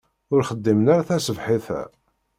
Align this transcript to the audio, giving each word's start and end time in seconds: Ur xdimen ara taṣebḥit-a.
Ur 0.33 0.41
xdimen 0.49 0.91
ara 0.93 1.07
taṣebḥit-a. 1.07 1.81